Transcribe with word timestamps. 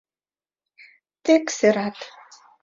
—Тек 1.23 1.45
серат. 1.57 1.97